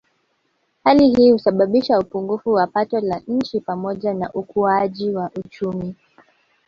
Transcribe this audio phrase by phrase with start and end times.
[0.83, 5.95] Hali hii husababisha upungufu wa pato la nchi pamoja na wa ukuaji wa uchumi